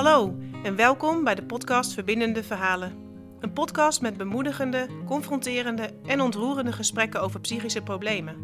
[0.00, 2.92] Hallo en welkom bij de podcast Verbindende Verhalen.
[3.40, 8.36] Een podcast met bemoedigende, confronterende en ontroerende gesprekken over psychische problemen.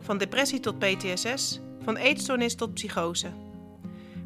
[0.00, 3.26] Van depressie tot PTSS, van eetstoornis tot psychose.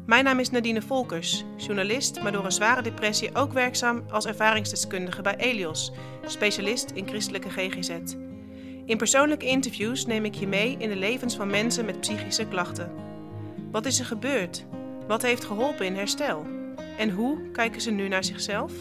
[0.05, 5.21] Mijn naam is Nadine Volkers, journalist, maar door een zware depressie ook werkzaam als ervaringsdeskundige
[5.21, 5.91] bij Elios,
[6.25, 7.89] specialist in christelijke GGZ.
[8.85, 12.91] In persoonlijke interviews neem ik je mee in de levens van mensen met psychische klachten.
[13.71, 14.65] Wat is er gebeurd?
[15.07, 16.61] Wat heeft geholpen in herstel?
[16.97, 18.71] En hoe kijken ze nu naar zichzelf?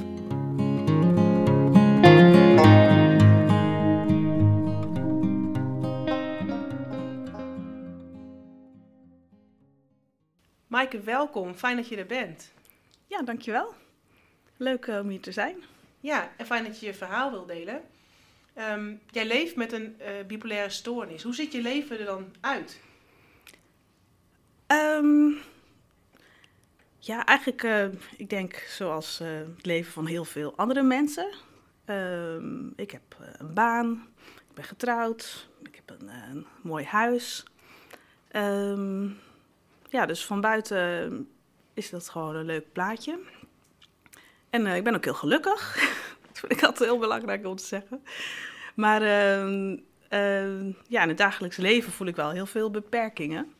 [10.66, 11.54] Maaike, welkom.
[11.54, 12.52] Fijn dat je er bent.
[13.06, 13.74] Ja, dankjewel.
[14.56, 15.56] Leuk eh, om hier te zijn.
[16.00, 17.82] Ja, en fijn dat je je verhaal wil delen.
[18.54, 21.22] Ehm, jij leeft met een uh, bipolaire stoornis.
[21.22, 22.80] Hoe ziet je leven er dan uit?
[24.66, 25.30] Ehm,
[27.04, 27.84] ja, eigenlijk, uh,
[28.16, 31.32] ik denk zoals uh, het leven van heel veel andere mensen.
[31.84, 33.02] Ehm, ik heb
[33.38, 37.44] een baan, ik ben getrouwd, ik heb een, mooi huis.
[39.88, 41.28] ja, dus van buiten
[41.74, 43.18] is dat gewoon een leuk plaatje.
[44.50, 45.74] En ik ben ook heel gelukkig.
[46.28, 48.02] dat vind ik altijd heel belangrijk om te zeggen.
[48.74, 53.52] Maar uh, ja, in het dagelijks leven voel ik wel heel veel beperkingen.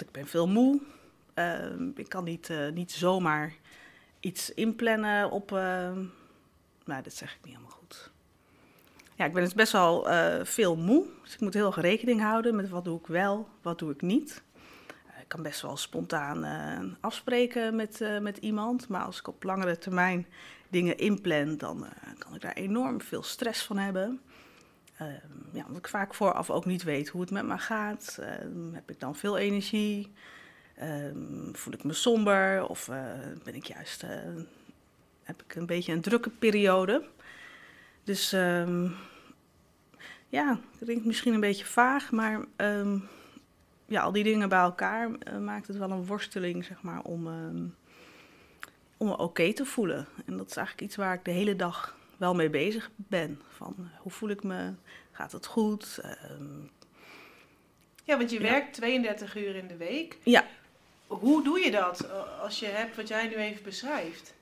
[0.00, 0.80] Ik ben veel moe.
[1.34, 3.54] Uh, ik kan niet, uh, niet zomaar
[4.20, 5.50] iets inplannen op.
[5.50, 8.10] nou, dat zeg ik niet helemaal goed.
[9.14, 11.06] Ja, ik ben dus best wel uh, veel moe.
[11.22, 14.02] Dus ik moet heel erg rekening houden met wat doe ik wel, wat doe ik
[14.02, 14.42] niet.
[15.20, 16.46] ik kan best wel spontaan
[17.00, 18.88] afspreken met, met iemand.
[18.88, 20.26] Maar als ik op langere termijn
[20.68, 24.20] dingen inplan, dan uh, kan ik daar enorm veel stress van hebben.
[25.02, 25.08] Uh,
[25.52, 28.16] ja, omdat ik vaak vooraf ook niet weet hoe het met me gaat.
[28.20, 28.26] Uh,
[28.72, 30.12] heb ik dan veel energie?
[30.74, 32.66] Ehm, voel ik me somber?
[32.66, 33.04] Of eh,
[33.44, 34.04] ben ik juist,
[35.22, 37.04] heb ik een beetje een drukke periode?
[38.04, 38.94] Dus um,
[40.28, 42.44] ja, klinkt misschien een beetje vaag, maar
[43.86, 45.10] ja, al die dingen bij elkaar
[45.40, 47.28] maakt het wel een worsteling, zeg maar, om
[48.96, 50.06] om me oké te voelen.
[50.26, 53.40] En dat is eigenlijk iets waar ik de hele dag wel mee bezig ben.
[53.48, 54.72] Van hoe voel ik me?
[55.12, 56.00] Gaat het goed?
[56.30, 56.70] Um,
[58.04, 58.50] ja, want je ja.
[58.50, 60.18] werkt 32 uur in de week.
[60.22, 60.46] Ja.
[61.06, 62.10] Hoe doe je dat
[62.40, 64.34] als je hebt wat jij nu even beschrijft?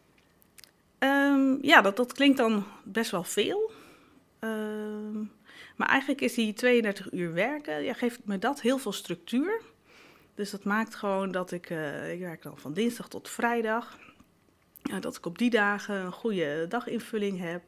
[0.99, 3.71] Um, ja, dat, dat klinkt dan best wel veel.
[4.41, 5.33] Um,
[5.77, 9.61] maar eigenlijk is die 32 uur werken, ja, geeft me dat heel veel structuur.
[10.35, 13.99] Dus dat maakt gewoon dat ik, uh, ik werk dan van dinsdag tot vrijdag
[15.00, 17.62] dat ik op die dagen een goede daginvulling heb.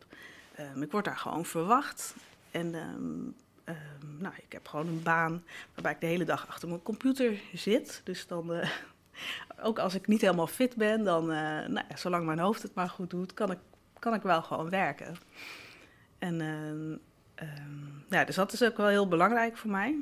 [0.61, 2.15] Um, ik word daar gewoon verwacht.
[2.51, 3.35] En um,
[3.65, 5.45] um, nou, ik heb gewoon een baan
[5.75, 8.01] waarbij ik de hele dag achter mijn computer zit.
[8.05, 8.71] Dus dan, uh,
[9.67, 12.75] ook als ik niet helemaal fit ben, dan, uh, nou ja, zolang mijn hoofd het
[12.75, 13.59] maar goed doet, kan ik,
[13.99, 15.17] kan ik wel gewoon werken.
[16.19, 16.37] En
[18.11, 19.97] ja, dus dat is ook wel heel belangrijk voor mij.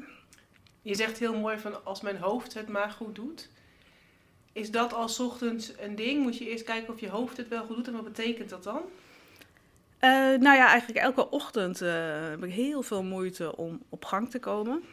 [0.82, 3.48] Je zegt heel mooi van als mijn hoofd het maar goed doet.
[4.54, 6.22] Is dat als ochtends een ding?
[6.22, 8.62] Moet je eerst kijken of je hoofd het wel goed doet en wat betekent dat
[8.62, 8.80] dan?
[10.00, 10.10] Uh,
[10.40, 14.38] nou ja, eigenlijk elke ochtend uh, heb ik heel veel moeite om op gang te
[14.38, 14.84] komen.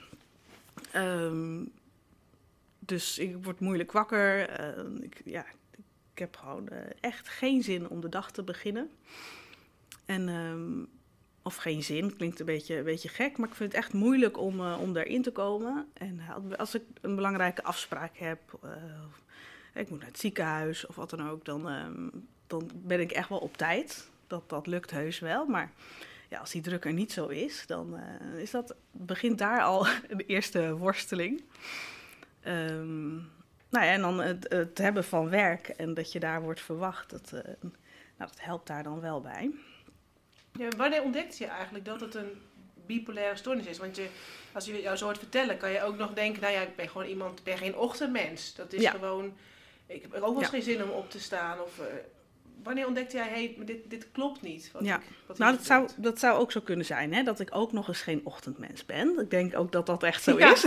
[0.95, 1.71] Um,
[2.79, 4.59] dus ik word moeilijk wakker.
[4.59, 5.45] Uh, ik, ja,
[6.13, 8.89] ik heb gewoon echt geen zin om de dag te beginnen.
[10.05, 10.87] En, um,
[11.41, 14.37] of geen zin, klinkt een beetje, een beetje gek, maar ik vind het echt moeilijk
[14.37, 15.87] om, om daarin te komen.
[15.93, 16.21] En
[16.57, 18.39] als ik een belangrijke afspraak heb,
[19.73, 23.29] ik moet naar het ziekenhuis of wat dan ook, dan, um, dan ben ik echt
[23.29, 24.09] wel op tijd.
[24.27, 25.45] Dat, dat lukt heus wel.
[25.45, 25.71] Maar
[26.29, 27.99] ja, als die druk er niet zo is, dan
[28.33, 29.83] uh, is dat, begint daar al
[30.17, 31.43] de eerste worsteling.
[32.47, 33.29] Um,
[33.69, 37.09] nou ja, en dan het, het, hebben van werk en dat je daar wordt verwacht,
[37.09, 39.51] dat, uh, nou, dat helpt daar dan wel bij.
[40.57, 42.31] Ja, wanneer ontdekte je eigenlijk dat het een
[42.85, 43.77] bipolaire stoornis is?
[43.77, 44.07] Want je,
[44.51, 46.89] als je jou zo hoort vertellen, kan je ook nog denken, nou ja, ik ben
[46.89, 48.55] gewoon iemand, ik ben geen ochtendmens.
[48.55, 48.91] Dat is ja.
[48.91, 49.33] gewoon
[49.93, 50.47] ik heb ook wel eens ja.
[50.47, 51.61] geen zin om op te staan.
[51.61, 51.85] Of, uh,
[52.63, 54.69] wanneer ontdekte jij, hey, dit, dit klopt niet?
[54.73, 57.23] Wat ja, ik, wat nou dat zou, dat zou ook zo kunnen zijn, hè?
[57.23, 59.19] dat ik ook nog eens geen ochtendmens ben.
[59.19, 60.51] Ik denk ook dat dat echt zo ja.
[60.51, 60.63] is.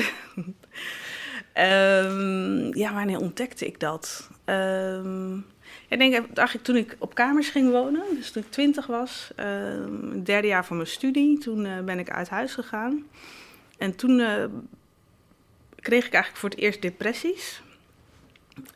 [1.54, 4.30] um, ja, wanneer ontdekte ik dat?
[4.44, 5.46] Um,
[5.88, 10.10] ik denk eigenlijk toen ik op kamers ging wonen, dus toen ik twintig was, um,
[10.10, 13.06] het derde jaar van mijn studie, toen uh, ben ik uit huis gegaan.
[13.78, 14.44] En toen uh,
[15.80, 17.62] kreeg ik eigenlijk voor het eerst depressies.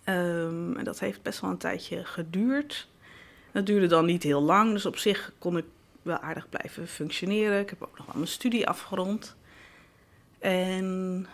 [0.04, 2.88] Um, en dat heeft best wel een tijdje geduurd.
[3.52, 5.64] Dat duurde dan niet heel lang, dus op zich kon ik
[6.02, 7.60] wel aardig blijven functioneren.
[7.60, 9.36] Ik heb ook nog wel mijn studie afgerond.
[10.38, 11.26] En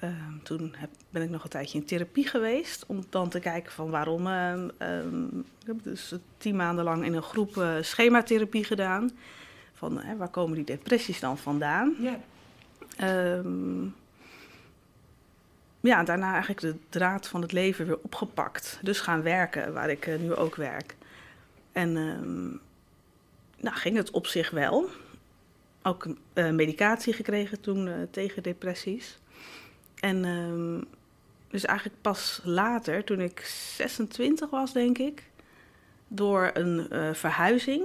[0.00, 2.84] ehm, toen heb, ben ik nog een tijdje in therapie geweest.
[2.86, 4.26] Om dan te kijken van waarom.
[4.26, 9.10] ehm, ehm, ik heb dus tien maanden lang in een groep eh, schematherapie gedaan.
[9.72, 11.94] Van waar komen die depressies dan vandaan?
[12.00, 12.20] Ja.
[12.96, 13.84] Ehm,
[15.86, 18.78] ja, daarna eigenlijk de draad van het leven weer opgepakt.
[18.82, 20.96] Dus gaan werken, waar ik eh, nu ook werk.
[21.72, 22.48] En ehm,
[23.64, 24.88] nou, ging het op zich wel.
[25.82, 29.18] Ook eh, medicatie gekregen toen eh, tegen depressies.
[29.94, 30.84] En ehm,
[31.50, 33.40] dus eigenlijk pas later, toen ik
[33.76, 35.22] 26 was, denk ik,
[36.08, 37.82] door een verhuizing.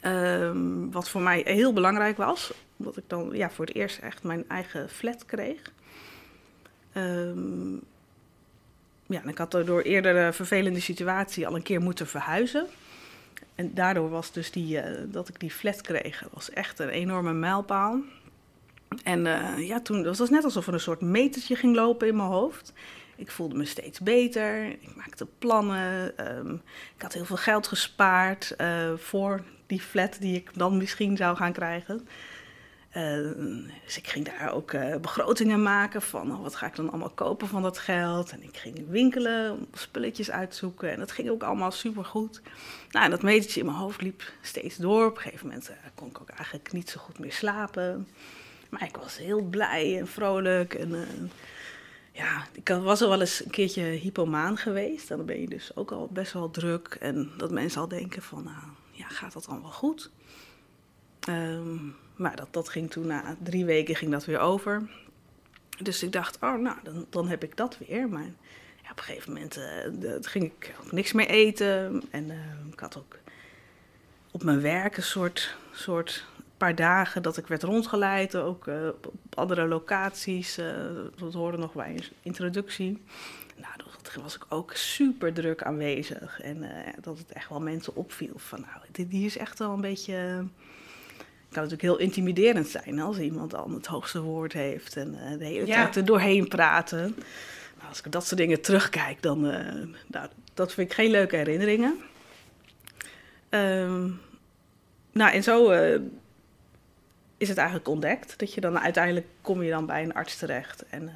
[0.00, 4.22] Ehm, wat voor mij heel belangrijk was, omdat ik dan ja, voor het eerst echt
[4.22, 5.72] mijn eigen flat kreeg.
[6.96, 7.74] Ehm,
[9.06, 12.66] ja, ik had door eerdere vervelende situatie al een keer moeten verhuizen.
[13.54, 17.32] En daardoor was dus die, eh, dat ik die flat kreeg, was echt een enorme
[17.32, 18.00] mijlpaal.
[19.02, 22.16] En eh, ja, toen was het net alsof er een soort metertje ging lopen in
[22.16, 22.72] mijn hoofd.
[23.16, 24.64] Ik voelde me steeds beter.
[24.66, 26.18] Ik maakte plannen.
[26.18, 26.54] ehm,
[26.96, 31.36] ik had heel veel geld gespaard eh, voor die flat die ik dan misschien zou
[31.36, 32.08] gaan krijgen.
[32.96, 33.18] Eh,
[33.84, 37.10] dus ik ging daar ook eh, begrotingen maken van oh, wat ga ik dan allemaal
[37.10, 38.30] kopen van dat geld.
[38.30, 40.90] En ik ging winkelen, spulletjes uitzoeken.
[40.90, 42.40] En dat ging ook allemaal supergoed.
[42.90, 45.06] Nou, en dat metertje in mijn hoofd liep steeds door.
[45.06, 48.08] Op een gegeven moment eh, kon ik ook eigenlijk niet zo goed meer slapen.
[48.68, 50.74] Maar ik was heel blij en vrolijk.
[50.74, 51.30] En
[52.12, 55.08] ja, ik was al wel eens een keertje hypomaan geweest.
[55.08, 56.96] Dan ben je dus ook al best wel druk.
[57.00, 60.10] En dat mensen al denken van, nou, ja, gaat dat allemaal goed?
[61.20, 61.76] Ehm,
[62.16, 64.82] maar dat, dat ging toen na drie weken ging dat weer over.
[65.82, 68.08] Dus ik dacht, oh, nou, dan, dan heb ik dat weer.
[68.08, 68.30] Maar
[68.82, 72.02] ja, op een gegeven moment eh, ging ik ook niks meer eten.
[72.10, 72.36] En eh,
[72.72, 73.18] ik had ook
[74.30, 76.24] op mijn werk een soort, soort
[76.56, 78.36] paar dagen dat ik werd rondgeleid.
[78.36, 80.58] Ook eh, op andere locaties.
[81.16, 83.02] dat hoorde nog bij een introductie.
[83.56, 86.40] Nou, dat was ik ook super druk aanwezig.
[86.40, 86.64] En
[87.00, 90.44] dat het echt wel mensen opviel van, nou, dit die is echt wel een beetje...
[91.56, 95.38] Het kan natuurlijk heel intimiderend zijn als iemand dan het hoogste woord heeft en eh,
[95.38, 95.74] de hele Ja.
[95.74, 97.00] tijd er doorheen praten.
[97.76, 99.72] Nou, als ik dat soort dingen terugkijk, dan eh,
[100.06, 101.94] nou, dat vind ik geen leuke herinneringen.
[103.48, 104.10] Ehm,
[105.12, 106.00] nou, en zo eh,
[107.36, 108.38] is het eigenlijk ontdekt.
[108.38, 110.84] Dat je dan uiteindelijk kom je dan bij een arts terecht.
[110.90, 111.10] En,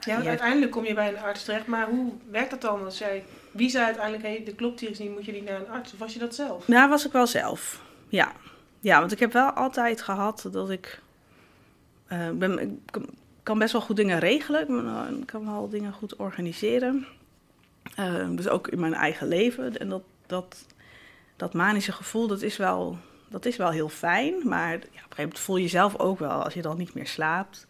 [0.00, 1.66] Ja, want uiteindelijk kom je bij een arts terecht.
[1.66, 2.84] Maar hoe werkt dat dan?
[2.84, 5.60] Als jij, wie zei uiteindelijk, hey, de klopt hier is niet, moet je niet naar
[5.60, 5.92] een arts?
[5.92, 6.68] Of was je dat zelf?
[6.68, 7.82] Nou, was ik wel zelf.
[8.08, 8.32] Ja.
[8.84, 11.00] Ja, want ik heb wel altijd gehad dat ik.
[12.06, 12.28] eh,
[12.60, 12.78] ik
[13.42, 14.86] kan- best wel goed dingen regelen.
[15.20, 17.06] Ik kan wel dingen goed organiseren.
[17.96, 19.76] Eh, dus ook in mijn eigen leven.
[19.78, 20.66] En dat, dat,
[21.36, 22.98] dat manische gevoel, dat is, wel,
[23.28, 24.34] dat is wel heel fijn.
[24.48, 26.94] Maar ja, op een gegeven moment voel je zelf ook wel, als je dan niet
[26.94, 27.66] meer slaapt.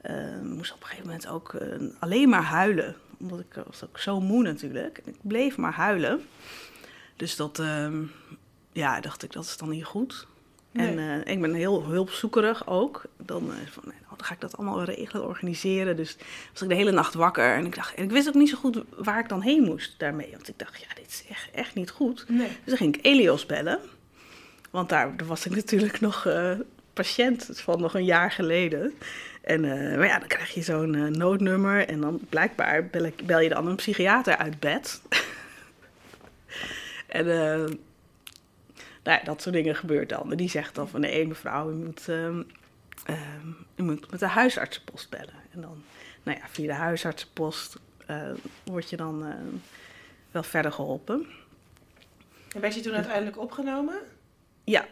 [0.00, 1.56] eh, moest op een gegeven moment ook
[1.98, 2.96] alleen maar huilen.
[3.18, 5.00] Omdat ik was ook zo moe natuurlijk.
[5.04, 6.26] Ik bleef maar huilen.
[7.16, 8.02] Dus dat, ehm,
[8.72, 10.26] ja, dacht ik, dat is dan niet goed.
[10.76, 13.04] En eh, ik ben heel hulpzoekerig ook.
[13.16, 15.96] Dan, eh, van, nee, nou, dan ga ik dat allemaal regelen, organiseren.
[15.96, 16.16] Dus
[16.52, 17.54] was ik de hele nacht wakker.
[17.54, 19.98] En ik dacht, en ik wist ook niet zo goed waar ik dan heen moest
[19.98, 20.30] daarmee.
[20.30, 22.24] Want ik dacht, ja, dit is echt, echt niet goed.
[22.28, 22.48] Nee.
[22.48, 23.78] Dus dan ging ik Elios bellen.
[24.70, 26.52] Want daar, daar was ik natuurlijk nog eh,
[26.92, 28.94] patiënt van nog een jaar geleden.
[29.46, 31.88] En eh, maar ja, dan krijg je zo'n eh, noodnummer.
[31.88, 35.02] En dan blijkbaar bel, ik, bel je dan een psychiater uit bed.
[37.06, 37.64] en eh,
[39.06, 40.30] nou ja, dat soort dingen gebeurt dan.
[40.30, 42.42] En die zegt dan van nee, mevrouw, u moet, ehm,
[43.76, 45.34] u moet met de huisartsenpost bellen.
[45.50, 45.82] En dan,
[46.22, 48.30] nou ja, via de huisartsenpost eh,
[48.64, 49.34] word je dan eh,
[50.30, 51.26] wel verder geholpen.
[52.54, 53.94] En werd je toen uiteindelijk opgenomen?
[54.64, 54.86] Ja.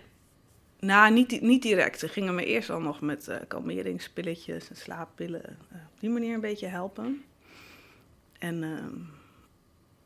[0.78, 1.98] Nou, niet, niet direct.
[1.98, 6.40] Ze gingen me eerst al nog met eh kalmeringspilletjes en slaappillen op die manier een
[6.40, 7.24] beetje helpen.
[8.38, 8.98] En, ehm,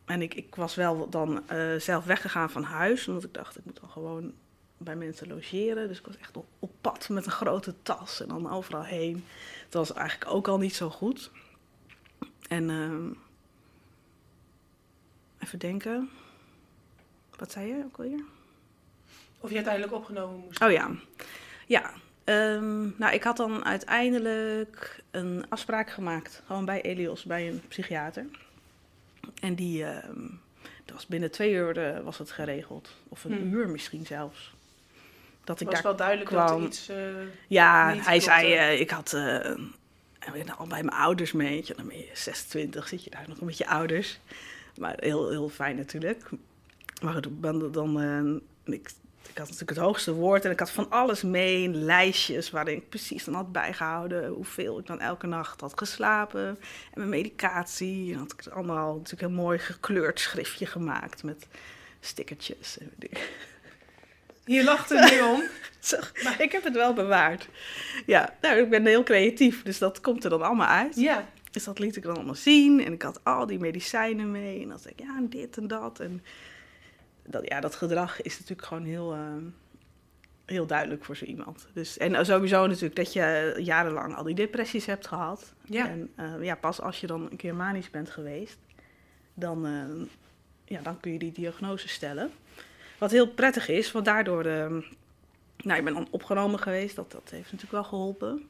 [0.09, 3.65] en ik, ik was wel dan eh, zelf weggegaan van huis, omdat ik dacht, ik
[3.65, 4.33] moet dan gewoon
[4.77, 5.89] bij mensen logeren.
[5.89, 9.25] Dus ik was echt op, op pad met een grote tas en dan overal heen.
[9.69, 11.31] Dat was eigenlijk ook al niet zo goed.
[12.49, 13.11] En ehm,
[15.39, 16.11] even denken.
[17.37, 18.25] Wat zei je ook alweer?
[19.41, 20.63] Of je uiteindelijk opgenomen moest?
[20.63, 20.91] Oh ja,
[21.67, 21.93] ja.
[22.25, 28.27] Ehm, nou, ik had dan uiteindelijk een afspraak gemaakt, gewoon bij Elios, bij een psychiater.
[29.41, 30.21] En die, ehm,
[30.85, 33.53] dat was binnen twee uur eh, was het geregeld, of een Hmm.
[33.55, 34.55] uur misschien zelfs.
[35.45, 36.61] Dat ik was daar wel duidelijk dat kwam.
[36.61, 36.89] er iets...
[36.89, 36.97] eh,
[37.49, 38.21] ja, hij klopte.
[38.21, 39.13] zei, eh, ik had
[40.27, 41.65] ik ben al bij mijn ouders mee.
[41.77, 44.19] Dan ben je 26, zit je daar nog met je ouders.
[44.77, 46.29] Maar heel, heel fijn natuurlijk.
[47.03, 47.21] Maar
[47.71, 48.01] dan,
[48.65, 48.91] ik, ik
[49.39, 53.25] had natuurlijk het hoogste woord en ik had van alles mee, lijstjes waarin ik precies
[53.25, 58.13] dan had bijgehouden hoeveel ik dan elke nacht had geslapen en mijn medicatie.
[58.13, 61.47] En had ik het allemaal natuurlijk een mooi gekleurd schriftje gemaakt met
[62.01, 62.79] stickertjes.
[62.79, 63.21] en dingen.
[64.45, 65.43] Je lacht er nu om.
[66.25, 67.49] Maar ik heb het wel bewaard.
[68.07, 70.97] Ja, nou, ik ben heel creatief, dus dat komt er dan allemaal uit.
[70.97, 71.29] Ja.
[71.51, 72.85] Dus dat liet ik dan allemaal zien.
[72.85, 74.63] En ik had al die medicijnen mee.
[74.63, 76.01] En dan zei ik, ja, en dit en dat.
[76.01, 76.23] En
[77.31, 79.37] dat, ja, dat gedrag is natuurlijk gewoon heel, eh,
[80.45, 81.69] heel duidelijk voor zo iemand.
[81.73, 85.53] Dus, en sowieso natuurlijk dat je jarenlang al die depressies hebt gehad.
[85.65, 85.89] Ja.
[85.89, 88.59] En eh, ja, pas als je dan een keer manisch bent geweest,
[89.35, 90.07] dan, eh,
[90.65, 92.31] ja, dan kun je die diagnose stellen.
[92.99, 94.45] Wat heel prettig is, want daardoor...
[94.45, 94.71] eh,
[95.65, 96.97] nou, ik ben dan opgenomen geweest.
[96.97, 98.49] Dat, dat heeft natuurlijk wel geholpen.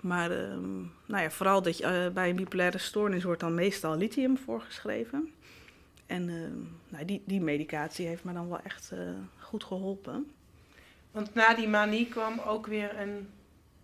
[0.00, 3.96] Maar ehm, nou ja, vooral dat je, eh, bij een bipolaire stoornis wordt dan meestal
[3.96, 5.32] lithium voorgeschreven.
[6.10, 8.98] En ehm, nou, die, die medicatie heeft me dan wel echt eh,
[9.38, 10.30] goed geholpen.
[11.10, 13.28] Want na die manie kwam ook weer een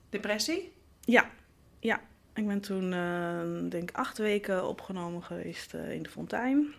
[0.09, 0.73] depressie.
[1.01, 1.31] Ja,
[1.81, 2.01] ja.
[2.35, 3.41] Ik ben toen, eh,
[3.71, 6.73] denk ik, acht weken opgenomen geweest eh, in de Fontein.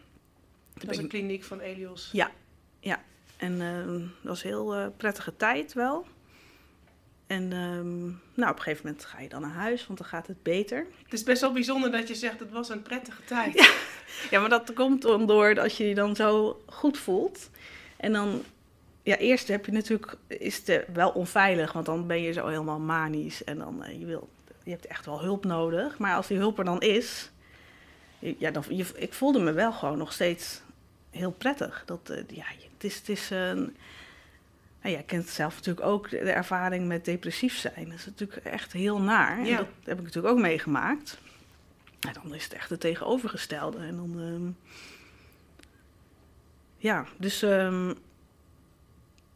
[0.74, 2.10] Dat ik- een kliniek van Elios.
[2.12, 2.32] Ja,
[2.80, 3.02] ja.
[3.38, 6.06] En dat was een heel eh, prettige tijd wel.
[7.28, 10.28] En ehm, nou, op een gegeven moment ga je dan naar huis, want dan gaat
[10.28, 10.86] het beter.
[11.04, 13.54] Het is best wel bijzonder dat je zegt het was een prettige tijd.
[14.30, 17.50] Ja, maar dat komt dan door als je je dan zo goed voelt.
[17.98, 18.44] En dan,
[19.04, 22.80] ja, eerst heb je natuurlijk, is het wel onveilig, want dan ben je zo helemaal
[22.80, 23.44] manisch.
[23.44, 24.30] En dan, eh, je, wil,
[24.64, 25.98] je hebt echt wel hulp nodig.
[25.98, 27.32] Maar als die hulp er dan is,
[28.20, 30.62] ja, dan, je, ik voelde me wel gewoon nog steeds
[31.10, 31.84] heel prettig.
[31.86, 33.76] Dat, eh, ja, het is, het is een...
[34.88, 37.86] Nou, jij kent zelf natuurlijk ook de, de ervaring met depressief zijn.
[37.90, 39.38] Dat is natuurlijk echt heel naar.
[39.38, 39.58] En Ja.
[39.58, 41.18] dat heb ik natuurlijk ook meegemaakt.
[42.00, 43.78] Ja, dan is het echt het tegenovergestelde.
[43.78, 44.50] En dan, ehm,
[46.78, 47.94] ja, dus ehm,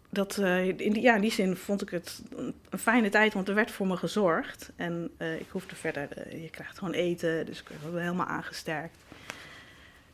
[0.10, 3.34] dat, eh, in, die, ja, in die zin vond ik het een, een fijne tijd,
[3.34, 4.72] want er werd voor me gezorgd.
[4.76, 8.98] En eh, ik hoefde verder, eh, je krijgt gewoon eten, dus ik werd helemaal aangesterkt.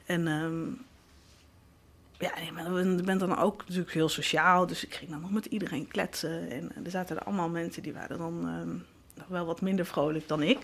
[0.06, 0.64] En ehm,
[2.20, 5.88] ja, ik ben, dan ook natuurlijk heel sociaal, dus ik ging dan nog met iedereen
[5.88, 6.50] kletsen.
[6.50, 8.76] En er zaten er allemaal mensen die waren dan ehm,
[9.14, 10.60] nog wel wat minder vrolijk dan ik.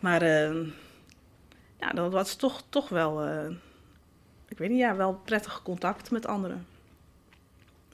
[0.00, 0.64] Maar ehm,
[1.80, 3.50] ja, dat was toch, toch wel, eh,
[4.48, 6.66] ik weet niet, ja, wel prettig contact met anderen.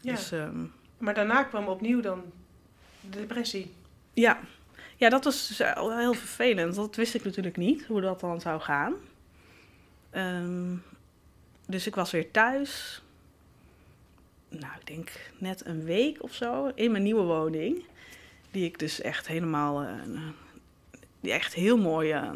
[0.00, 0.14] Ja.
[0.14, 0.64] Dus ehm,
[0.98, 2.22] Maar daarna kwam opnieuw dan
[3.00, 3.72] de depressie.
[4.12, 4.38] ja.
[4.96, 6.74] ja, dat was dus wel heel vervelend.
[6.74, 8.94] Dat wist ik natuurlijk niet, hoe dat dan zou gaan.
[11.68, 13.02] Dus ik was weer thuis.
[14.48, 17.84] Nou, ik denk net een week of zo in mijn nieuwe woning.
[18.50, 19.92] Die ik dus echt helemaal, eh,
[21.20, 22.30] die echt heel mooi eh,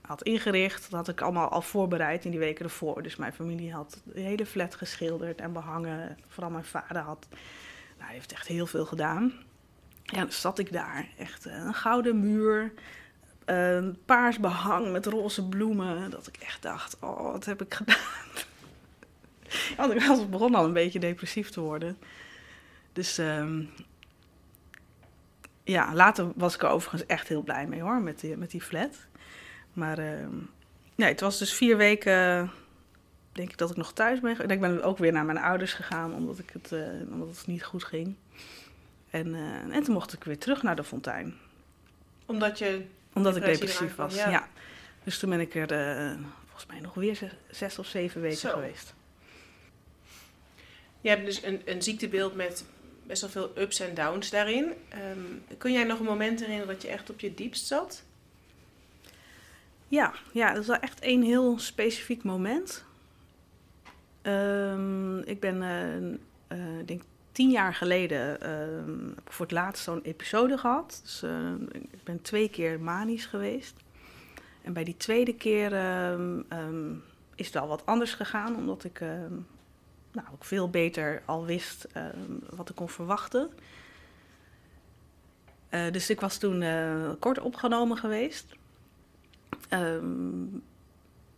[0.00, 0.82] had ingericht.
[0.82, 3.02] Dat had ik allemaal al voorbereid in die weken ervoor.
[3.02, 6.18] Dus mijn familie had de hele flat geschilderd en behangen.
[6.28, 9.32] Vooral mijn vader had, nou, hij heeft echt heel veel gedaan.
[10.02, 11.08] Ja, dan zat ik daar.
[11.18, 12.72] Echt eh, een gouden muur.
[13.44, 16.10] Een paars behang met roze bloemen.
[16.10, 17.96] Dat ik echt dacht, oh, wat heb ik gedaan?
[19.76, 21.98] Want ik was begon al een beetje depressief te worden.
[22.92, 23.62] Dus ehm,
[25.64, 28.62] ja, later was ik er overigens echt heel blij mee hoor, met die, met die
[28.62, 28.96] flat.
[29.72, 30.36] Maar ehm,
[30.94, 32.50] nee, het was dus vier weken,
[33.32, 34.50] denk ik, dat ik nog thuis ben.
[34.50, 37.64] Ik ben ook weer naar mijn ouders gegaan, omdat, ik het, eh, omdat het niet
[37.64, 38.14] goed ging.
[39.10, 41.34] En, eh, en toen mocht ik weer terug naar de fontein.
[42.26, 42.84] Omdat je...
[43.12, 44.30] Omdat ik Depressie depressief was, ja.
[44.30, 44.48] ja.
[45.04, 46.12] Dus toen ben ik er eh,
[46.44, 48.50] volgens mij nog weer zes, zes of zeven weken Zo.
[48.50, 48.94] geweest.
[51.02, 52.64] Je hebt dus een, een ziektebeeld met
[53.06, 54.72] best wel veel ups en downs daarin.
[54.88, 58.02] Ehm, kun jij nog een moment herinneren dat je echt op je diepst zat?
[59.88, 62.84] Ja, ja, dat is wel echt één heel specifiek moment.
[64.22, 65.62] Ehm, ik ben,
[66.80, 71.00] ik denk tien jaar geleden, ehm, voor het laatst zo'n episode gehad.
[71.02, 73.74] Dus eh, ik ben twee keer manisch geweest.
[74.62, 75.72] En bij die tweede keer
[77.34, 79.00] is het wel wat anders gegaan, omdat ik
[80.12, 83.50] nou, ook veel beter al wist ehm, wat ik kon verwachten.
[85.68, 88.54] Eh, dus ik was toen eh, kort opgenomen geweest.
[89.68, 90.44] Ehm,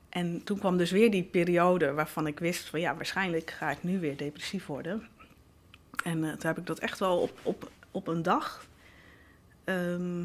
[0.09, 3.83] en toen kwam dus weer die periode waarvan ik wist van ja, waarschijnlijk ga ik
[3.83, 5.09] nu weer depressief worden.
[6.05, 8.67] En eh, toen heb ik dat echt wel op, op, op een dag
[9.65, 10.25] ehm,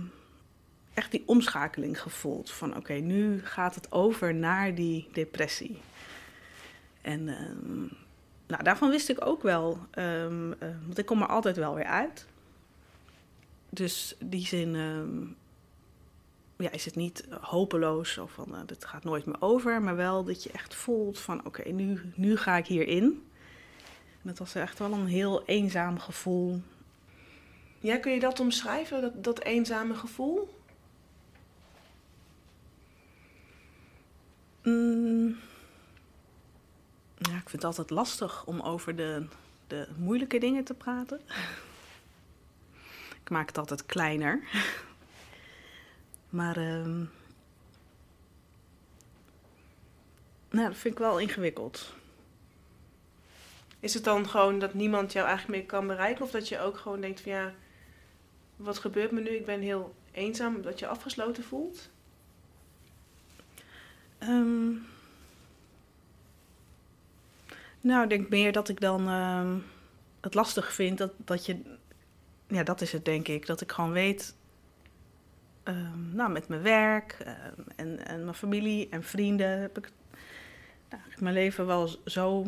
[0.93, 2.51] echt die omschakeling gevoeld.
[2.51, 5.79] Van oké, nu gaat het over naar die depressie.
[7.01, 7.27] En
[8.49, 11.85] nou, daarvan wist ik ook wel, ehm, eh, want ik kom er altijd wel weer
[11.85, 12.27] uit.
[13.69, 15.27] Dus die zin ehm,
[16.63, 20.23] ja, is het niet hopeloos of van uh, dit gaat nooit meer over, maar wel
[20.23, 23.23] dat je echt voelt van oké, nu, nu ga ik hierin.
[24.21, 26.61] En het was echt wel een heel eenzaam gevoel.
[27.79, 30.57] Ja, kun je dat omschrijven, dat, dat eenzame gevoel?
[34.63, 35.37] Mm.
[37.19, 39.25] Ja, ik vind het altijd lastig om over de,
[39.67, 41.21] de moeilijke dingen te praten.
[43.23, 44.43] ik maak het altijd kleiner.
[46.29, 47.03] maar ehm
[50.49, 51.93] nou, dat vind ik wel ingewikkeld.
[53.79, 56.23] Is het dan gewoon dat niemand jou eigenlijk meer kan bereiken?
[56.23, 57.53] Of dat je ook gewoon denkt van ja,
[58.55, 59.29] wat gebeurt me nu?
[59.29, 61.89] Ik ben heel eenzaam, dat je afgesloten voelt?
[64.17, 64.71] Ehm,
[67.81, 69.55] nou, ik denk meer dat ik dan ehm,
[70.21, 71.61] het lastig vind dat, dat je...
[72.47, 73.45] Ja, dat is het denk ik.
[73.45, 74.35] Dat ik gewoon weet...
[75.63, 79.91] ehm, nou, met mijn werk ehm, en, en mijn familie en vrienden heb ik
[80.89, 82.45] nou, mijn leven wel zo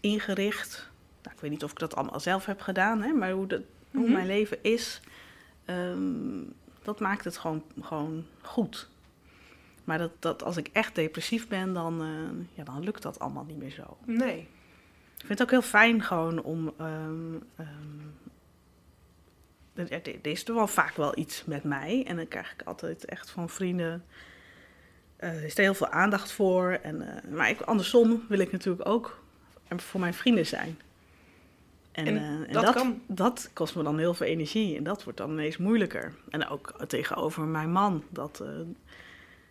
[0.00, 0.90] ingericht.
[1.22, 3.62] Nou, ik weet niet of ik dat allemaal zelf heb gedaan, hè, maar hoe, dat,
[3.90, 4.12] hoe Mhm.
[4.12, 5.00] mijn leven is,
[6.82, 8.88] dat maakt het gewoon, gewoon goed.
[9.84, 13.44] Maar dat, dat als ik echt depressief ben, dan, eh, ja, dan lukt dat allemaal
[13.44, 13.96] niet meer zo.
[14.04, 14.38] Nee.
[15.18, 16.72] Ik vind het ook heel fijn gewoon om.
[16.76, 17.34] ehm,
[19.74, 22.04] er, is er wel vaak wel iets met mij.
[22.06, 24.04] En dan krijg ik altijd echt van vrienden.
[25.16, 26.70] eh, er is er heel veel aandacht voor.
[26.82, 29.22] En, eh, maar ik, andersom wil ik natuurlijk ook
[29.76, 30.78] voor mijn vrienden zijn.
[31.92, 33.00] En, En eh, en dat dat, kan.
[33.06, 34.76] dat kost me dan heel veel energie.
[34.76, 36.14] En dat wordt dan ineens moeilijker.
[36.30, 38.04] En ook tegenover mijn man.
[38.10, 38.48] Dat, eh,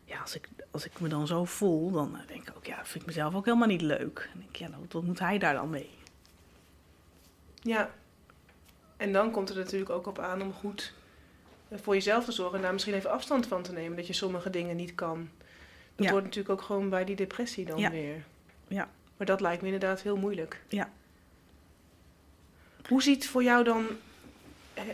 [0.05, 2.85] ja, als, ik, als ik me dan zo voel, dan eh, denk ik ook, ja,
[2.85, 4.29] vind ik mezelf ook helemaal niet leuk.
[4.33, 5.89] En denk ik, ja, nou, wat moet hij daar dan mee?
[7.61, 7.89] Ja.
[8.97, 10.93] En dan komt het natuurlijk ook op aan om goed
[11.69, 13.97] eh, voor jezelf te zorgen en daar misschien even afstand van te nemen.
[13.97, 15.29] Dat je sommige dingen niet kan.
[15.95, 16.11] Dat Ja.
[16.11, 17.89] hoort natuurlijk ook gewoon bij die depressie dan Ja.
[17.89, 18.23] weer.
[18.67, 18.89] Ja.
[19.17, 20.61] Maar dat lijkt me inderdaad heel moeilijk.
[20.67, 20.89] Ja.
[22.87, 23.85] Hoe ziet voor jou dan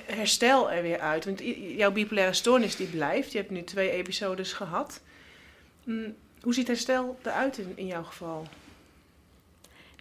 [0.06, 1.26] herstel er weer uit?
[1.26, 1.42] Want
[1.78, 3.32] jouw bipolaire stoornis die blijft.
[3.32, 5.02] Je hebt nu twee episodes gehad.
[5.84, 8.48] Mm, Hoe ziet herstel eruit in, in jouw geval?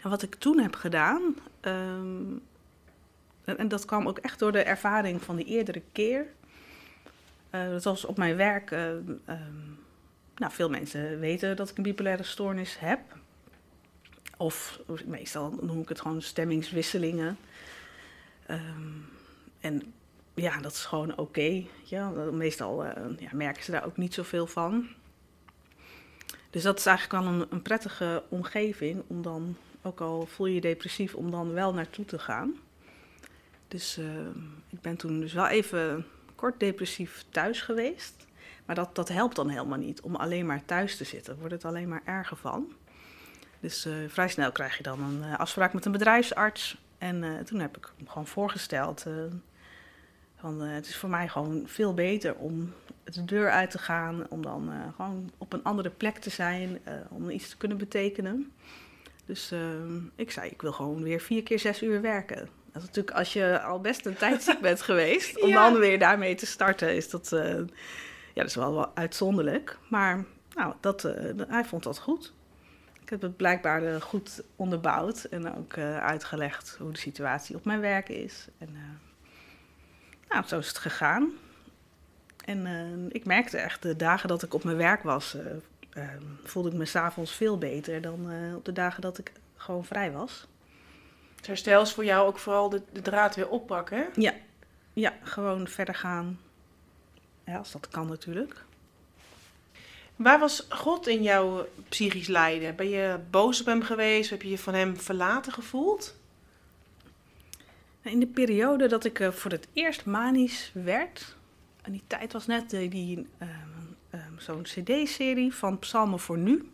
[0.03, 2.25] En wat ik toen heb gedaan, ehm,
[3.45, 6.27] en, dat kwam ook echt door de ervaring van die eerdere keer.
[7.51, 8.71] Eh, dat was op mijn werk.
[8.71, 9.03] ehm,
[10.37, 13.01] nou, veel mensen weten dat ik een bipolaire stoornis heb.
[14.37, 17.39] Of meestal noem ik het gewoon stemmingswisselingen.
[18.47, 18.91] Ehm,
[19.61, 19.93] en
[20.35, 21.65] ja, dat is gewoon oké.
[22.33, 24.89] meestal eh, ja, merken ze daar ook niet zoveel van.
[26.51, 30.55] Dus dat is eigenlijk wel een, een prettige omgeving om dan, ook al voel je
[30.55, 32.55] je depressief, om dan wel naartoe te gaan.
[33.69, 34.27] Dus eh,
[34.69, 38.27] ik ben toen dus wel even kort depressief thuis geweest.
[38.65, 41.39] Maar dat, dat helpt dan helemaal niet om alleen maar thuis te zitten.
[41.39, 42.73] Wordt het alleen maar erger van.
[43.61, 46.77] Dus eh, vrij snel krijg je dan een afspraak met een bedrijfsarts.
[46.99, 49.05] En eh, toen heb ik hem gewoon voorgesteld.
[49.07, 49.13] eh,
[50.37, 52.73] van, eh, het is voor mij gewoon veel beter om
[53.05, 54.27] de deur uit te gaan.
[54.29, 56.81] Om dan gewoon op een andere plek te zijn.
[57.11, 58.53] om iets te kunnen betekenen.
[59.27, 59.53] Dus
[60.15, 62.49] ik zei, ik wil gewoon weer vier keer zes uur werken.
[62.73, 65.43] Dat is natuurlijk als je al best een tijd ziek bent geweest.
[65.43, 67.65] Om dan weer daarmee te starten, is dat, ja,
[68.35, 69.79] dat is wel, wel uitzonderlijk.
[69.89, 71.03] Maar nou, dat,
[71.49, 72.33] hij vond dat goed.
[73.09, 77.65] Ik heb het blijkbaar eh, goed onderbouwd en ook eh, uitgelegd hoe de situatie op
[77.65, 78.49] mijn werk is.
[78.59, 81.33] En eh, nou, zo is het gegaan.
[82.45, 85.45] En ik merkte echt de dagen dat ik op mijn werk was, eh,
[85.91, 86.09] eh,
[86.45, 90.47] voelde ik me s'avonds veel beter dan op de dagen dat ik gewoon vrij was.
[91.37, 93.99] Het herstel is voor jou ook vooral de, de draad weer oppakken.
[93.99, 94.05] Hè?
[94.93, 96.41] Ja, gewoon verder gaan.
[97.45, 98.65] Ja, als dat kan natuurlijk.
[100.19, 102.77] Waar was God in jouw psychisch lijden?
[102.77, 104.31] Ben je boos op hem geweest?
[104.31, 106.17] Heb je je van hem verlaten gevoeld?
[108.03, 111.37] In de periode dat ik eh, voor het eerst manisch werd,
[111.83, 113.51] en die tijd was net eh, die ehm,
[114.11, 116.71] ehm, zo'n CD-serie van Psalmen voor Nu.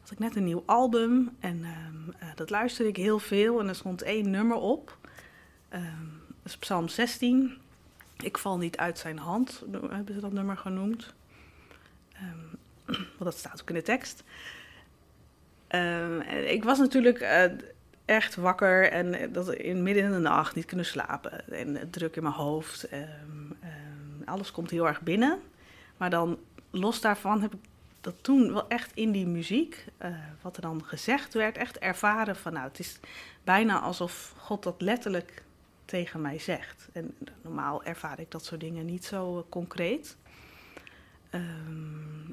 [0.00, 3.68] Had ik net een nieuw album en ehm, eh, dat luisterde ik heel veel en
[3.68, 4.98] er stond één nummer op.
[5.70, 5.80] Dat
[6.44, 7.58] is Psalm 16.
[8.16, 11.14] Ik val niet uit zijn hand, hebben ze dat nummer genoemd.
[12.86, 14.24] Want dat staat ook in de tekst.
[15.66, 17.44] En ik was natuurlijk eh,
[18.04, 21.48] echt wakker en dat in midden in de nacht niet kunnen slapen.
[21.48, 22.88] En druk in mijn hoofd.
[22.88, 23.02] ehm,
[23.60, 25.40] ehm, alles komt heel erg binnen.
[25.96, 26.38] Maar dan
[26.70, 27.60] los daarvan heb ik
[28.00, 30.10] dat toen wel echt in die muziek, eh,
[30.42, 32.98] wat er dan gezegd werd, echt ervaren van nou, het is
[33.44, 35.42] bijna alsof God dat letterlijk
[35.84, 36.88] tegen mij zegt.
[36.92, 40.16] En normaal ervaar ik dat soort dingen niet zo eh, concreet.
[41.30, 42.30] Ehm,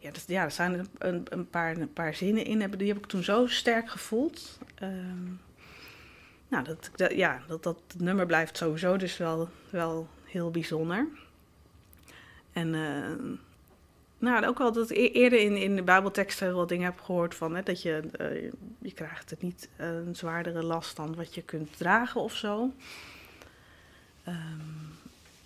[0.00, 3.06] ja, dat, ja, er zijn een, een, paar, een paar zinnen in, die heb ik
[3.06, 4.58] toen zo sterk gevoeld.
[4.74, 5.28] Ehm,
[6.48, 11.08] nou, dat, dat, ja, dat, dat nummer blijft sowieso dus wel, wel heel bijzonder.
[12.52, 13.34] En uh,
[14.18, 17.54] nou, ook wel dat ik eerder in, in de Bijbelteksten wel dingen heb gehoord van
[17.54, 21.76] hè, dat je, uh, je krijgt het niet een zwaardere last dan wat je kunt
[21.76, 22.72] dragen of zo.
[24.28, 24.98] Um,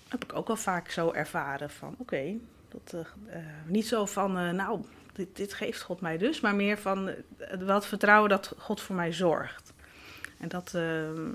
[0.08, 2.36] heb ik ook wel vaak zo ervaren van oké,
[2.84, 2.94] dat
[3.26, 4.80] uh, niet zo van nou,
[5.12, 7.10] dit, dit, geeft God mij dus, maar meer van
[7.58, 9.72] wel het vertrouwen dat God voor mij zorgt.
[10.38, 11.30] En dat, ehm,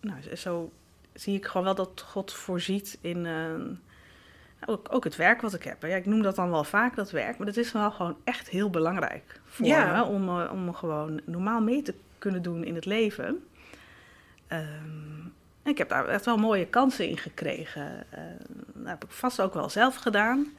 [0.00, 0.72] nou, zo
[1.12, 3.26] zie ik gewoon wel dat God voorziet in
[4.66, 5.82] ook, ook het werk wat ik heb.
[5.82, 8.48] Ja, ik noem dat dan wel vaak dat werk, maar dat is wel gewoon echt
[8.48, 10.04] heel belangrijk voor me.
[10.04, 13.46] Om, eh, om gewoon normaal mee te kunnen doen in het leven.
[14.48, 15.32] Um,
[15.64, 18.06] ik heb daar echt wel mooie kansen in gekregen.
[18.14, 18.20] Uh,
[18.74, 20.52] dat heb ik vast ook wel zelf gedaan.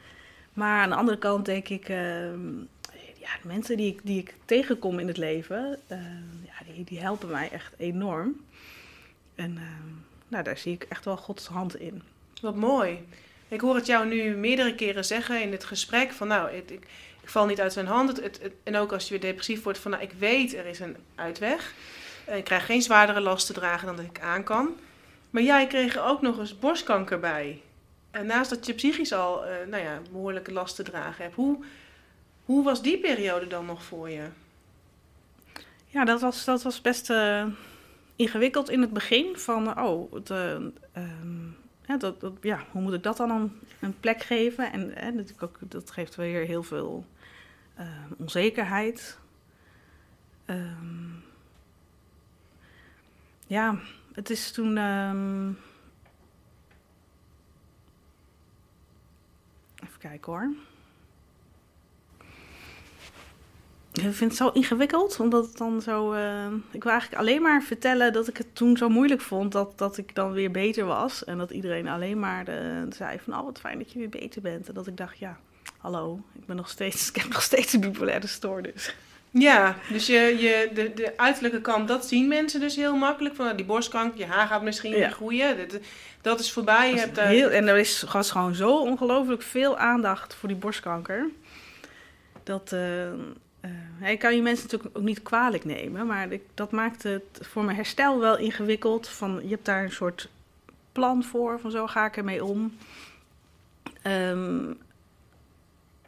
[0.54, 2.30] Maar aan de andere kant denk ik, uh,
[3.18, 5.98] ja, de mensen die ik, die ik tegenkom in het leven, uh,
[6.46, 8.42] ja, die, die helpen mij echt enorm.
[9.36, 9.60] En
[10.28, 12.02] nou, daar zie ik echt wel Gods hand in.
[12.42, 13.08] Wat mooi.
[13.48, 16.88] Ik hoor het jou nu meerdere keren zeggen in het gesprek van nou, ik, ik,
[17.24, 18.22] val niet uit zijn hand.
[18.22, 20.98] Het, en ook als je weer depressief wordt van nou, ik weet er is een
[21.16, 21.74] uitweg.
[22.26, 24.76] Ik krijg geen zwaardere last te dragen dan dat ik aan kan.
[25.36, 27.62] Maar jij kreeg er ook nog eens borstkanker bij.
[28.12, 31.36] En naast dat je psychisch al uh, nou ja, behoorlijke last te dragen hebt.
[31.36, 31.64] Hoe,
[32.46, 34.28] hoe was die periode dan nog voor je?
[35.88, 37.46] Ja, dat was, dat was best uh,
[38.16, 39.38] ingewikkeld in het begin.
[39.38, 41.46] Van, oh, de, ehm,
[41.86, 44.72] ja, dat, dat, ja, hoe moet ik dat dan een, een plek geven?
[44.96, 47.06] En dat, ook, dat geeft weer heel veel
[47.80, 47.86] uh,
[48.18, 49.18] onzekerheid.
[50.46, 51.24] Um,
[53.48, 53.80] ja,
[54.16, 54.78] het is toen.
[54.78, 55.58] Um,
[59.84, 60.50] even kijken hoor.
[63.94, 66.14] Ik vind het zo ingewikkeld, omdat het dan zo...
[66.14, 69.52] Uh, ik wil eigenlijk alleen maar vertellen dat ik het toen zo moeilijk vond...
[69.52, 71.24] dat, dat ik dan weer beter was.
[71.24, 73.38] En dat iedereen alleen maar de, zei van...
[73.38, 74.68] oh, wat fijn dat je weer beter bent.
[74.68, 75.40] En dat ik dacht, ja,
[75.78, 78.96] hallo, ik, ben nog steeds, ik heb nog steeds een bipolaire stoornis.
[79.40, 83.36] Ja, dus je, je, de, de uiterlijke kant, dat zien mensen dus heel makkelijk.
[83.36, 85.10] Van nou, die borstkanker, je haar gaat misschien ja.
[85.10, 85.58] groeien.
[85.58, 85.80] Dat,
[86.22, 86.90] dat is voorbij.
[86.90, 91.28] Je hebt, heel, en er is gewoon zo ongelooflijk veel aandacht voor die borstkanker.
[92.44, 92.72] Dat...
[92.74, 93.06] Uh,
[94.02, 97.24] uh, ik kan je mensen natuurlijk ook niet kwalijk nemen, maar ik, dat maakt het
[97.42, 99.08] voor mijn herstel wel ingewikkeld.
[99.08, 100.30] Van, je hebt daar een soort
[100.92, 102.78] plan voor, van zo ga ik ermee om.
[104.08, 104.78] Um,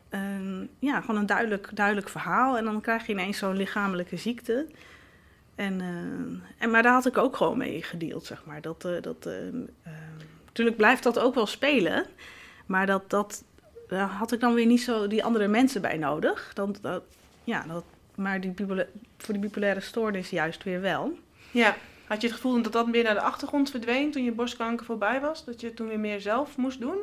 [0.10, 2.58] um, ja, gewoon een duidelijk, duidelijk verhaal.
[2.58, 4.68] En dan krijg je ineens zo'n lichamelijke ziekte.
[5.56, 8.62] En, uh, en, maar daar had ik ook gewoon mee gedeeld, zeg maar.
[8.62, 9.30] Dat, uh, dat,
[10.46, 12.06] natuurlijk blijft dat ook wel spelen,
[12.66, 13.44] maar dat, dat,
[13.88, 16.52] daar had ik dan weer niet zo die andere mensen bij nodig.
[16.54, 17.04] Dan, dat,
[17.44, 17.84] ja, dat,
[18.16, 18.54] maar die
[19.18, 21.18] voor die bipolaire stoornis juist weer wel.
[21.52, 21.76] Ja,
[22.08, 25.22] had je het gevoel dat dat weer naar de achtergrond verdween toen je borstkanker voorbij
[25.22, 25.46] was?
[25.46, 26.98] Dat je toen weer meer zelf moest doen?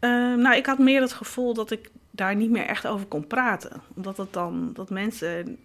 [0.00, 3.26] Uh, nou, ik had meer het gevoel dat ik daar niet meer echt over kon
[3.26, 3.82] praten.
[3.94, 5.58] Omdat het dan, dat mensen...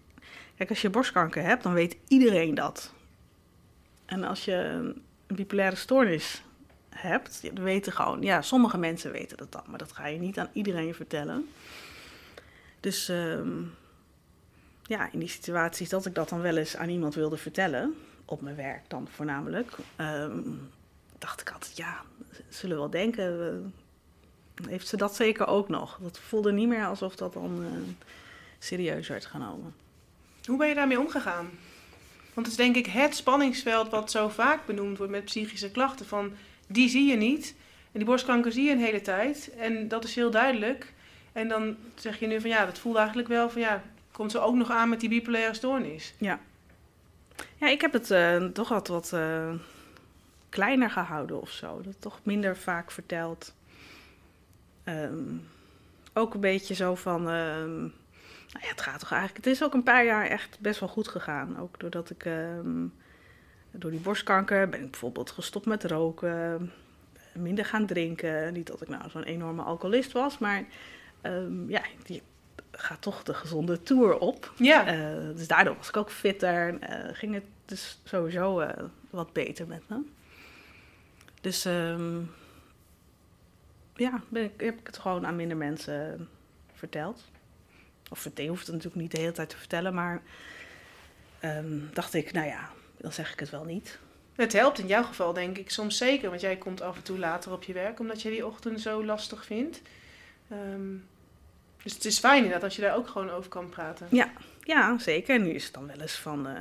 [0.55, 2.93] Kijk, als je borstkanker hebt, dan weet iedereen dat.
[4.05, 6.43] En als je een bipolaire stoornis
[6.89, 8.21] hebt, dan weten gewoon...
[8.21, 11.49] Ja, sommige mensen weten dat dan, maar dat ga je niet aan iedereen vertellen.
[12.79, 13.09] Dus...
[13.09, 13.39] Uh,
[14.89, 18.41] ja, in die situaties dat ik dat dan wel eens aan iemand wilde vertellen, op
[18.41, 20.69] mijn werk dan voornamelijk, um,
[21.17, 22.01] dacht ik altijd, ja,
[22.47, 23.73] zullen wel denken,
[24.67, 25.99] heeft ze dat zeker ook nog.
[26.01, 27.67] Dat voelde niet meer alsof dat dan uh,
[28.59, 29.75] serieus werd genomen.
[30.45, 31.49] Hoe ben je daarmee omgegaan?
[32.33, 36.05] Want het is denk ik het spanningsveld wat zo vaak benoemd wordt met psychische klachten.
[36.05, 36.31] Van
[36.67, 37.55] die zie je niet.
[37.91, 39.51] En die borstkanker zie je een hele tijd.
[39.57, 40.93] En dat is heel duidelijk.
[41.31, 44.39] En dan zeg je nu van ja, dat voelde eigenlijk wel van ja, komt ze
[44.39, 46.13] ook nog aan met die bipolaire stoornis.
[46.17, 46.39] Ja.
[47.57, 49.53] Ja, ik heb het uh, toch wat, wat uh,
[50.49, 51.81] kleiner gehouden of zo.
[51.81, 53.53] Dat toch minder vaak verteld.
[54.89, 55.47] Um,
[56.13, 57.27] ook een beetje zo van.
[57.27, 57.79] Um,
[58.51, 59.45] nou ja, het gaat toch eigenlijk.
[59.45, 61.59] Het is ook een paar jaar echt best wel goed gegaan.
[61.59, 62.25] Ook doordat ik.
[62.25, 62.93] Um,
[63.71, 66.71] door die borstkanker ben ik bijvoorbeeld gestopt met roken.
[67.33, 68.53] Minder gaan drinken.
[68.53, 70.65] Niet dat ik nou zo'n enorme alcoholist was, maar.
[71.67, 72.21] ja, die,
[72.71, 74.53] gaat toch de gezonde tour op.
[74.57, 74.95] Ja.
[74.95, 76.73] Uh, dus daardoor was ik ook fitter.
[76.73, 76.79] Uh,
[77.11, 78.69] ging het dus sowieso uh,
[79.09, 79.97] wat beter met me.
[81.41, 82.31] Dus um,
[83.99, 86.29] ja, ben ik, heb ik het gewoon aan minder mensen
[86.73, 87.25] verteld.
[88.09, 90.21] Of vertel, hoeft het natuurlijk niet de hele tijd te vertellen, maar
[91.43, 93.99] um, dacht ik, nou ja, dan zeg ik het wel niet.
[94.35, 97.17] Het helpt in jouw geval denk ik soms zeker, want jij komt af en toe
[97.17, 99.81] later op je werk omdat je die ochtend zo lastig vindt.
[100.51, 101.07] Um,
[101.83, 104.07] Dus het is fijn dat als je daar ook gewoon over kan praten.
[104.11, 104.31] Ja,
[104.63, 105.35] ja zeker.
[105.35, 106.47] En nu is het dan wel eens van...
[106.47, 106.53] Uh,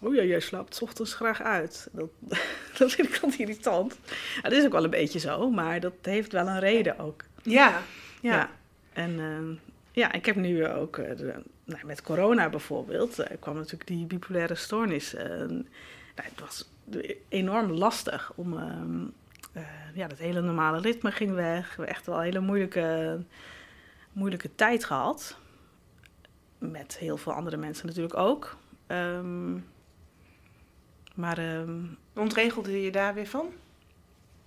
[0.00, 1.88] oh ja, jij slaapt ochtends graag uit.
[1.92, 2.08] Dat,
[2.78, 3.98] dat vind ik dan irritant.
[4.42, 7.24] Dat is ook wel een beetje zo, maar dat heeft wel een reden ook.
[7.42, 7.82] Ja,
[8.20, 8.32] ja.
[8.32, 8.50] ja.
[8.92, 9.58] En uh,
[9.92, 10.96] ja, ik heb nu ook...
[10.96, 15.12] Uh, de, nou, met corona bijvoorbeeld kwam natuurlijk die bipolaire stoornis.
[15.12, 15.64] nou,
[16.14, 16.68] het was
[17.28, 18.58] enorm lastig om...
[18.58, 19.04] Ehm,
[19.94, 21.76] ja, dat hele normale ritme ging weg.
[21.76, 23.18] We echt wel een hele moeilijke
[24.12, 25.36] moeilijke tijd gehad.
[26.58, 28.56] Met heel veel andere mensen natuurlijk ook.
[28.86, 29.64] Um,
[31.14, 31.38] maar...
[31.38, 33.46] Um, Ontregelde je daar weer van?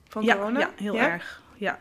[0.08, 0.60] Van ja, corona?
[0.60, 1.42] Ja, heel erg.
[1.58, 1.80] Ja.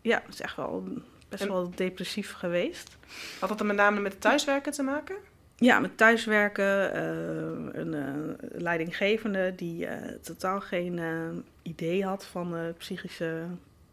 [0.00, 0.88] ja, het is echt wel
[1.28, 2.96] best wel depressief geweest.
[3.40, 5.16] Had dat dan met name met thuiswerken te maken?
[5.56, 6.96] Ja, met thuiswerken.
[6.96, 9.92] Uh, een uh, leidinggevende die uh,
[10.22, 11.00] totaal geen
[11.62, 13.46] idee had van psychische...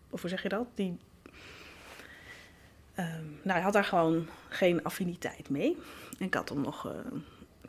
[0.09, 0.67] Of hoe zeg je dat?
[0.75, 0.97] Die
[2.95, 5.77] Um, nou, hij had daar gewoon geen affiniteit mee.
[6.19, 6.93] En ik had hem nog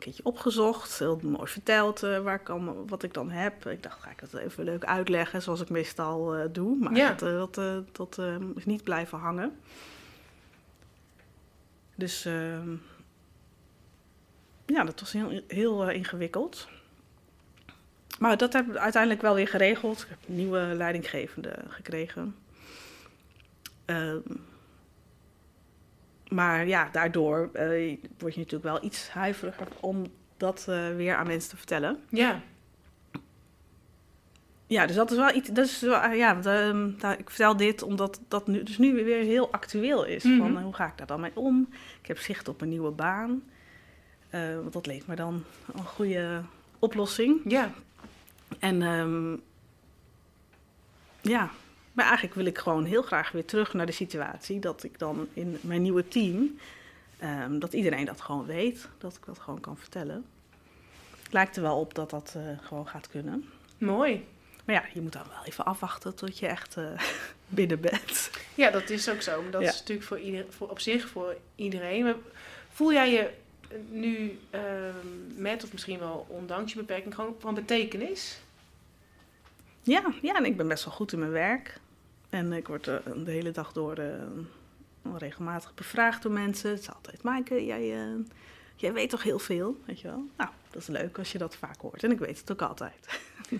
[0.03, 2.47] keertje opgezocht, heel mooi verteld uh, waar ik
[2.87, 3.65] wat ik dan heb.
[3.65, 6.77] Ik dacht, ga ik dat even leuk uitleggen, zoals ik meestal uh, doe.
[6.77, 7.13] Maar ja.
[7.13, 8.19] dat, dat, dat
[8.55, 9.57] is niet blijven hangen.
[11.95, 12.75] Dus ehm,
[14.65, 16.67] ja, dat was heel, heel ingewikkeld.
[18.19, 20.01] Maar dat heb ik uiteindelijk wel weer geregeld.
[20.01, 22.35] Ik heb een nieuwe leidinggevende gekregen.
[23.85, 24.13] Uh,
[26.33, 30.05] maar ja, daardoor uh, word je natuurlijk wel iets huiveriger om
[30.37, 31.99] dat uh, weer aan mensen te vertellen.
[32.09, 32.41] Ja.
[34.67, 35.49] Ja, dus dat is wel iets.
[35.49, 39.23] Dat is wel, ja, de, uh, ik vertel dit omdat dat nu, dus nu weer
[39.23, 40.23] heel actueel is.
[40.23, 40.53] Mm -hmm.
[40.53, 41.67] Van hoe ga ik daar dan mee om?
[42.01, 43.43] Ik heb zicht op een nieuwe baan.
[44.31, 45.43] want dat leek me dan
[45.73, 46.41] een goede
[46.79, 47.41] oplossing.
[47.45, 47.71] Ja.
[48.59, 49.41] En um,
[51.21, 51.51] ja,
[51.93, 55.27] maar eigenlijk wil ik gewoon heel graag weer terug naar de situatie dat ik dan
[55.33, 56.57] in mijn nieuwe team,
[57.23, 60.25] um, dat iedereen dat gewoon weet, dat ik dat gewoon kan vertellen.
[61.31, 63.49] Lijkt er wel op dat dat uh, gewoon gaat kunnen.
[63.77, 64.25] Mooi.
[64.65, 66.85] Maar ja, je moet dan wel even afwachten tot je echt uh,
[67.47, 68.29] binnen bent.
[68.55, 69.41] Ja, dat is ook zo.
[69.41, 69.69] Maar dat ja.
[69.69, 72.03] is natuurlijk voor ieder, voor, op zich voor iedereen.
[72.03, 72.15] Maar
[72.69, 73.29] voel jij je
[73.89, 74.61] nu uh,
[75.35, 78.41] met, of misschien wel ondanks je beperking, gewoon van betekenis?
[79.83, 81.79] Ja, ja, en ik ben best wel goed in mijn werk.
[82.33, 86.69] En ik word uh, de hele dag door uh, regelmatig bevraagd door mensen.
[86.69, 88.25] Het is altijd, Maaike, jij, uh,
[88.75, 90.25] jij weet toch heel veel, weet je wel?
[90.37, 92.03] Nou, dat is leuk als je dat vaak hoort.
[92.03, 93.19] En ik weet het ook altijd.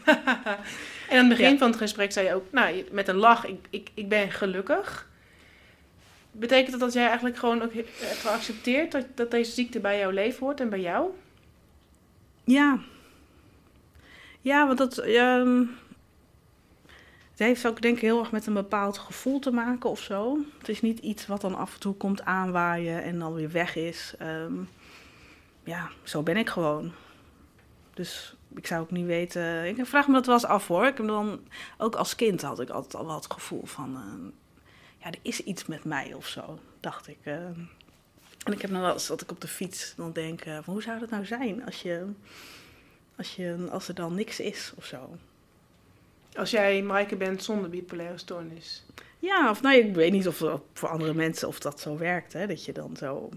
[1.09, 1.57] en aan het begin ja.
[1.57, 5.09] van het gesprek zei je ook, nou, met een lach, ik, ik, ik ben gelukkig.
[6.31, 10.11] Betekent dat dat jij eigenlijk gewoon ook hebt geaccepteerd dat, dat deze ziekte bij jouw
[10.11, 11.09] leven hoort en bij jou?
[12.43, 12.79] Ja.
[14.41, 15.05] Ja, want dat...
[15.07, 15.81] Um,
[17.33, 20.37] het heeft ook denk ik heel erg met een bepaald gevoel te maken of zo.
[20.57, 23.75] Het is niet iets wat dan af en toe komt aanwaaien en dan weer weg
[23.75, 24.13] is.
[24.21, 24.69] Um,
[25.63, 26.91] ja, zo ben ik gewoon.
[27.93, 29.65] Dus ik zou ook niet weten.
[29.65, 30.85] Ik vraag me dat wel eens af hoor.
[30.85, 33.91] Ik heb dan, ook als kind had ik altijd al wel het gevoel van.
[33.91, 34.31] Uh,
[34.97, 37.17] ja, er is iets met mij of zo, dacht ik.
[37.23, 37.33] Uh,
[38.43, 40.81] en ik heb nog wel eens dat ik op de fiets dan denk: uh, hoe
[40.81, 42.05] zou dat nou zijn als, je,
[43.15, 45.17] als, je, als er dan niks is of zo?
[46.35, 48.85] Als jij Maaike bent zonder bipolaire stoornis.
[49.19, 50.43] Ja, of nou, ik weet niet of
[50.73, 52.33] voor andere mensen of dat zo werkt.
[52.33, 52.47] Hè?
[52.47, 53.29] Dat je dan zo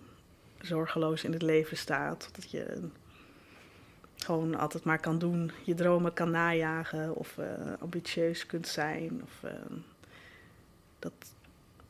[0.61, 2.28] zorgeloos in het leven staat.
[2.32, 2.88] Dat je
[4.16, 5.50] gewoon altijd maar kan doen.
[5.64, 7.16] Je dromen kan najagen.
[7.16, 7.46] Of uh,
[7.78, 9.20] ambitieus kunt zijn.
[9.22, 9.50] Of, uh,
[10.98, 11.12] dat,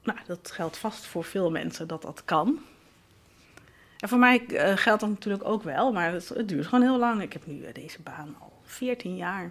[0.03, 2.59] nou, dat geldt vast voor veel mensen dat dat kan.
[3.99, 5.92] En voor mij uh, geldt dat natuurlijk ook wel.
[5.92, 7.23] Maar het, duurt gewoon heel lang.
[7.23, 9.51] Ik heb nu deze baan al 14 jaar.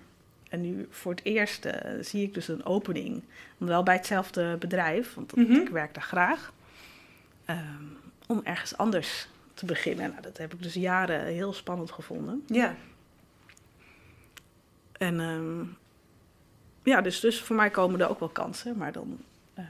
[0.49, 3.23] En nu voor het eerst uh, zie ik dus een opening.
[3.57, 5.61] Wel bij hetzelfde bedrijf, want mm -hmm.
[5.61, 6.53] ik werk daar graag.
[7.49, 10.09] Um, om ergens anders te beginnen.
[10.09, 12.43] Nou, dat heb ik dus jaren heel spannend gevonden.
[12.47, 12.75] Ja.
[14.91, 15.77] En um,
[16.83, 18.77] ja, dus, dus voor mij komen er ook wel kansen.
[18.77, 19.17] Maar dan
[19.59, 19.65] uh,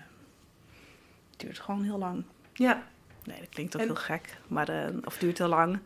[1.30, 2.24] het duurt gewoon heel lang.
[2.54, 2.84] Ja.
[3.24, 3.88] Nee, dat klinkt ook en...
[3.88, 4.38] heel gek.
[4.48, 5.80] Maar, uh, of duurt heel lang.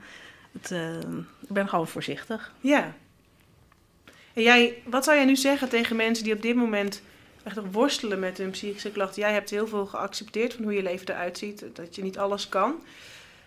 [0.51, 0.71] Het,
[1.39, 2.53] ik ben gewoon voorzichtig.
[2.59, 2.93] Ja.
[4.43, 7.01] Jij, wat zou jij nu zeggen tegen mensen die op dit moment
[7.43, 9.21] echt worstelen met hun psychische klachten?
[9.21, 12.49] Jij hebt heel veel geaccepteerd van hoe je leven eruit ziet, dat je niet alles
[12.49, 12.75] kan.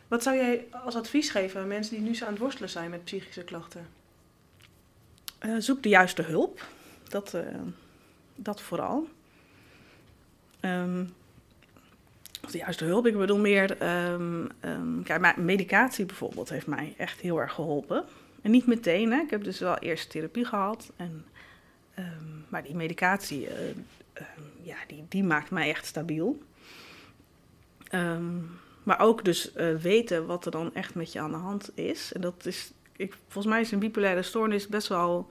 [0.09, 3.05] Wat zou jij als advies geven aan mensen die nu aan het worstelen zijn met
[3.05, 3.89] psychische klachten?
[5.47, 6.67] Uh, zoek de juiste hulp.
[7.09, 7.43] Dat, uh,
[8.35, 9.09] dat vooral.
[10.61, 11.15] Um,
[12.51, 13.83] de juiste hulp, ik bedoel meer...
[14.11, 18.05] Um, um, kijk, medicatie bijvoorbeeld heeft mij echt heel erg geholpen.
[18.43, 19.21] En niet meteen, hè.
[19.21, 20.93] ik heb dus wel eerst therapie gehad.
[20.97, 21.25] En,
[21.99, 24.27] um, maar die medicatie, uh, uh,
[24.63, 26.39] ja, die, die maakt mij echt stabiel.
[27.89, 28.37] Ehm,
[28.83, 32.13] maar ook dus eh, weten wat er dan echt met je aan de hand is.
[32.13, 35.29] En dat is, ik, volgens mij is een bipolaire stoornis best wel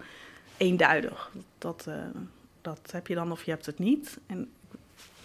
[0.58, 1.32] eenduidig.
[1.58, 1.96] Dat, uh,
[2.62, 4.18] dat heb je dan of je hebt het niet.
[4.26, 4.52] En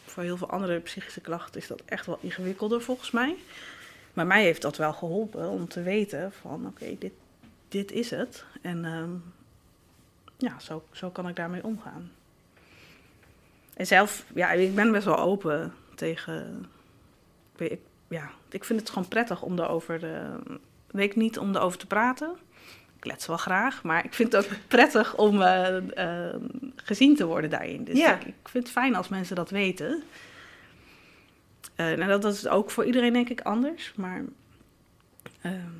[0.05, 3.37] voor heel veel andere psychische klachten is dat echt wel ingewikkelder volgens mij.
[4.13, 7.13] Maar mij heeft dat wel geholpen om te weten van oké, dit,
[7.69, 8.45] dit is het.
[8.63, 9.11] En ehm,
[10.37, 12.11] ja, zo, zo kan ik daarmee omgaan.
[13.75, 16.67] En zelf, ja, ik ben best wel open tegen.
[17.57, 20.05] Ik, ja, ik vind het gewoon prettig om erover.
[20.05, 20.35] Uh,
[20.87, 22.37] weet niet om erover te praten.
[22.97, 26.35] Ik lets wel graag, maar ik vind het ook prettig om uh, uh,
[26.77, 27.85] gezien te worden daarin.
[27.85, 28.15] Dus Ja.
[28.21, 30.03] ik, ik vind het fijn als mensen dat weten.
[31.75, 33.93] Eh nou, dat, dat is ook voor iedereen, denk ik, anders.
[33.97, 34.23] Maar
[35.41, 35.71] ehm,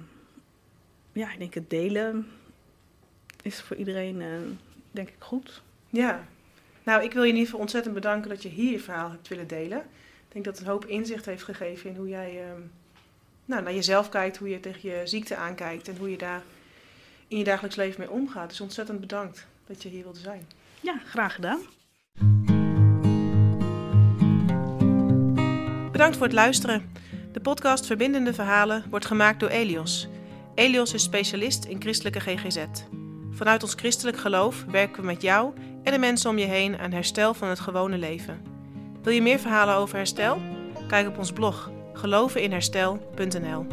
[1.17, 2.27] ja, ik denk het delen
[3.43, 4.29] is voor iedereen, eh,
[4.91, 5.63] denk ik, goed.
[5.91, 6.27] Ja.
[6.83, 9.29] Nou, ik wil je in ieder geval ontzettend bedanken dat je hier je verhaal hebt
[9.29, 9.79] willen delen.
[9.79, 12.61] Ik denk dat het een hoop inzicht heeft gegeven in hoe jij ehm,
[13.45, 16.43] nou, naar jezelf kijkt, hoe je tegen je ziekte aankijkt en hoe je daar
[17.29, 18.49] in je dagelijks leven mee omgaat.
[18.49, 20.47] Dus ontzettend bedankt dat je hier wilde zijn.
[20.81, 21.61] Ja, graag gedaan.
[25.93, 26.91] Bedankt voor het luisteren.
[27.33, 30.09] De podcast Verbindende Verhalen wordt gemaakt door Elios.
[30.57, 32.65] Elios is specialist in christelijke GGZ.
[33.31, 36.93] Vanuit ons christelijk geloof werken we met jou en de mensen om je heen aan
[36.93, 38.43] herstel van het gewone leven.
[39.03, 40.41] Wil je meer verhalen over herstel?
[40.89, 43.67] Kijk op ons blog geloveninherstel.nl.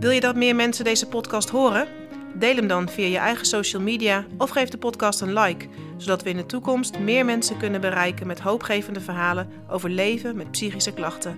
[0.00, 2.03] Wil je dat meer mensen deze podcast horen?
[2.38, 5.66] Deel hem dan via je eigen social media of geef de podcast een like,
[5.96, 10.50] zodat we in de toekomst meer mensen kunnen bereiken met hoopgevende verhalen over leven met
[10.50, 11.36] psychische klachten.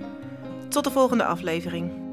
[0.68, 2.05] Tot de volgende aflevering.